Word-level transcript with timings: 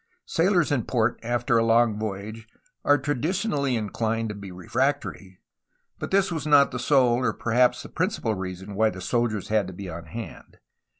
Sailors 0.25 0.71
in 0.71 0.85
port 0.85 1.19
after 1.21 1.59
a 1.59 1.63
long 1.63 1.99
voyage 1.99 2.47
are 2.83 2.97
traditionally 2.97 3.75
inclined 3.75 4.29
to 4.29 4.33
be 4.33 4.51
refractory, 4.51 5.37
but 5.99 6.09
this 6.09 6.31
was 6.31 6.47
not 6.47 6.71
the 6.71 6.79
sole 6.79 7.17
or 7.23 7.33
perhaps 7.33 7.83
the 7.83 7.89
principal 7.89 8.33
reason 8.33 8.73
why 8.73 8.89
soldiers 8.93 9.49
had 9.49 9.67
to 9.67 9.73
be 9.73 9.91
on 9.91 10.05
hand. 10.05 10.57